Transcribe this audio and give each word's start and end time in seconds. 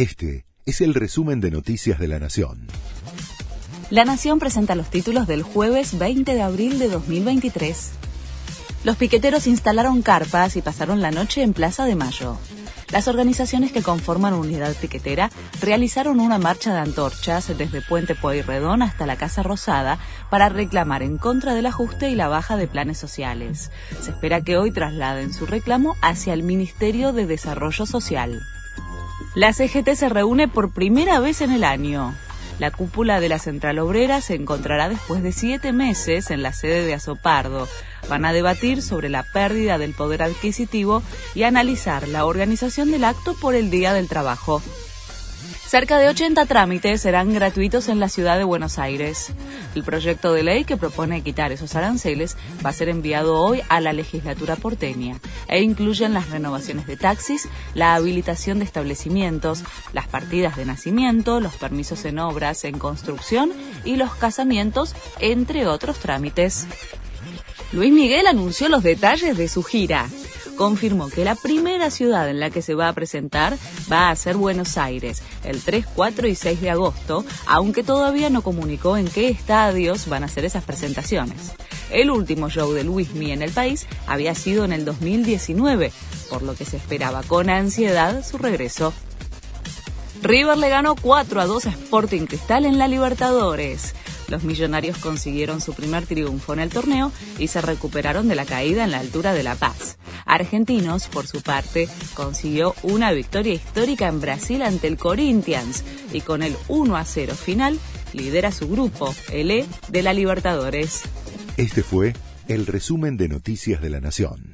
Este 0.00 0.46
es 0.64 0.80
el 0.80 0.94
resumen 0.94 1.42
de 1.42 1.50
Noticias 1.50 1.98
de 1.98 2.08
la 2.08 2.18
Nación. 2.18 2.68
La 3.90 4.06
Nación 4.06 4.38
presenta 4.38 4.74
los 4.74 4.88
títulos 4.88 5.26
del 5.26 5.42
jueves 5.42 5.98
20 5.98 6.32
de 6.32 6.40
abril 6.40 6.78
de 6.78 6.88
2023. 6.88 7.90
Los 8.82 8.96
piqueteros 8.96 9.46
instalaron 9.46 10.00
carpas 10.00 10.56
y 10.56 10.62
pasaron 10.62 11.02
la 11.02 11.10
noche 11.10 11.42
en 11.42 11.52
Plaza 11.52 11.84
de 11.84 11.96
Mayo. 11.96 12.38
Las 12.90 13.08
organizaciones 13.08 13.72
que 13.72 13.82
conforman 13.82 14.32
Unidad 14.32 14.74
Piquetera 14.74 15.30
realizaron 15.60 16.18
una 16.18 16.38
marcha 16.38 16.72
de 16.72 16.80
antorchas 16.80 17.48
desde 17.58 17.82
Puente 17.82 18.14
Pueyrredón 18.14 18.80
hasta 18.80 19.04
la 19.04 19.16
Casa 19.16 19.42
Rosada 19.42 19.98
para 20.30 20.48
reclamar 20.48 21.02
en 21.02 21.18
contra 21.18 21.52
del 21.52 21.66
ajuste 21.66 22.08
y 22.08 22.14
la 22.14 22.28
baja 22.28 22.56
de 22.56 22.68
planes 22.68 22.96
sociales. 22.96 23.70
Se 24.00 24.12
espera 24.12 24.40
que 24.40 24.56
hoy 24.56 24.70
trasladen 24.70 25.34
su 25.34 25.44
reclamo 25.44 25.94
hacia 26.00 26.32
el 26.32 26.42
Ministerio 26.42 27.12
de 27.12 27.26
Desarrollo 27.26 27.84
Social. 27.84 28.40
La 29.34 29.52
CGT 29.52 29.94
se 29.94 30.08
reúne 30.08 30.48
por 30.48 30.72
primera 30.72 31.20
vez 31.20 31.40
en 31.40 31.52
el 31.52 31.62
año. 31.62 32.16
La 32.58 32.72
cúpula 32.72 33.20
de 33.20 33.28
la 33.28 33.38
Central 33.38 33.78
Obrera 33.78 34.20
se 34.20 34.34
encontrará 34.34 34.88
después 34.88 35.22
de 35.22 35.30
siete 35.30 35.72
meses 35.72 36.32
en 36.32 36.42
la 36.42 36.52
sede 36.52 36.84
de 36.84 36.94
Azopardo. 36.94 37.68
Van 38.08 38.24
a 38.24 38.32
debatir 38.32 38.82
sobre 38.82 39.08
la 39.08 39.22
pérdida 39.22 39.78
del 39.78 39.94
poder 39.94 40.24
adquisitivo 40.24 41.02
y 41.36 41.44
analizar 41.44 42.08
la 42.08 42.26
organización 42.26 42.90
del 42.90 43.04
acto 43.04 43.34
por 43.34 43.54
el 43.54 43.70
Día 43.70 43.94
del 43.94 44.08
Trabajo. 44.08 44.62
Cerca 45.70 45.98
de 45.98 46.08
80 46.08 46.46
trámites 46.46 47.00
serán 47.00 47.32
gratuitos 47.32 47.88
en 47.88 48.00
la 48.00 48.08
ciudad 48.08 48.36
de 48.36 48.42
Buenos 48.42 48.80
Aires. 48.80 49.32
El 49.76 49.84
proyecto 49.84 50.32
de 50.32 50.42
ley 50.42 50.64
que 50.64 50.76
propone 50.76 51.22
quitar 51.22 51.52
esos 51.52 51.76
aranceles 51.76 52.36
va 52.66 52.70
a 52.70 52.72
ser 52.72 52.88
enviado 52.88 53.40
hoy 53.40 53.62
a 53.68 53.80
la 53.80 53.92
legislatura 53.92 54.56
porteña 54.56 55.20
e 55.46 55.62
incluyen 55.62 56.12
las 56.12 56.28
renovaciones 56.28 56.88
de 56.88 56.96
taxis, 56.96 57.48
la 57.74 57.94
habilitación 57.94 58.58
de 58.58 58.64
establecimientos, 58.64 59.62
las 59.92 60.08
partidas 60.08 60.56
de 60.56 60.64
nacimiento, 60.64 61.38
los 61.38 61.54
permisos 61.54 62.04
en 62.04 62.18
obras 62.18 62.64
en 62.64 62.76
construcción 62.76 63.52
y 63.84 63.94
los 63.94 64.12
casamientos, 64.16 64.96
entre 65.20 65.68
otros 65.68 66.00
trámites. 66.00 66.66
Luis 67.70 67.92
Miguel 67.92 68.26
anunció 68.26 68.68
los 68.68 68.82
detalles 68.82 69.36
de 69.36 69.46
su 69.46 69.62
gira 69.62 70.08
confirmó 70.60 71.08
que 71.08 71.24
la 71.24 71.36
primera 71.36 71.90
ciudad 71.90 72.28
en 72.28 72.38
la 72.38 72.50
que 72.50 72.60
se 72.60 72.74
va 72.74 72.90
a 72.90 72.92
presentar 72.92 73.56
va 73.90 74.10
a 74.10 74.14
ser 74.14 74.36
Buenos 74.36 74.76
Aires, 74.76 75.22
el 75.42 75.62
3, 75.62 75.86
4 75.94 76.28
y 76.28 76.34
6 76.34 76.60
de 76.60 76.68
agosto, 76.68 77.24
aunque 77.46 77.82
todavía 77.82 78.28
no 78.28 78.42
comunicó 78.42 78.98
en 78.98 79.08
qué 79.08 79.30
estadios 79.30 80.06
van 80.06 80.22
a 80.22 80.28
ser 80.28 80.44
esas 80.44 80.62
presentaciones. 80.62 81.52
El 81.90 82.10
último 82.10 82.50
show 82.50 82.74
de 82.74 82.84
Luismi 82.84 83.32
en 83.32 83.40
el 83.40 83.52
país 83.52 83.86
había 84.06 84.34
sido 84.34 84.66
en 84.66 84.72
el 84.72 84.84
2019, 84.84 85.92
por 86.28 86.42
lo 86.42 86.54
que 86.54 86.66
se 86.66 86.76
esperaba 86.76 87.22
con 87.22 87.48
ansiedad 87.48 88.22
su 88.22 88.36
regreso. 88.36 88.92
River 90.20 90.58
le 90.58 90.68
ganó 90.68 90.94
4 90.94 91.40
a 91.40 91.46
2 91.46 91.66
a 91.68 91.70
Sporting 91.70 92.26
Cristal 92.26 92.66
en 92.66 92.76
la 92.76 92.86
Libertadores. 92.86 93.94
Los 94.28 94.44
millonarios 94.44 94.98
consiguieron 94.98 95.62
su 95.62 95.72
primer 95.72 96.04
triunfo 96.04 96.52
en 96.52 96.60
el 96.60 96.68
torneo 96.68 97.12
y 97.38 97.48
se 97.48 97.62
recuperaron 97.62 98.28
de 98.28 98.34
la 98.34 98.44
caída 98.44 98.84
en 98.84 98.90
la 98.90 98.98
altura 98.98 99.32
de 99.32 99.42
La 99.42 99.54
Paz. 99.54 99.96
Argentinos, 100.24 101.08
por 101.08 101.26
su 101.26 101.42
parte, 101.42 101.88
consiguió 102.14 102.74
una 102.82 103.12
victoria 103.12 103.54
histórica 103.54 104.08
en 104.08 104.20
Brasil 104.20 104.62
ante 104.62 104.86
el 104.86 104.96
Corinthians 104.96 105.84
y 106.12 106.20
con 106.20 106.42
el 106.42 106.56
1 106.68 106.96
a 106.96 107.04
0 107.04 107.34
final 107.34 107.78
lidera 108.12 108.52
su 108.52 108.68
grupo, 108.68 109.14
el 109.32 109.50
E 109.50 109.66
de 109.88 110.02
la 110.02 110.12
Libertadores. 110.12 111.02
Este 111.56 111.82
fue 111.82 112.14
el 112.48 112.66
resumen 112.66 113.16
de 113.16 113.28
Noticias 113.28 113.80
de 113.80 113.90
la 113.90 114.00
Nación. 114.00 114.49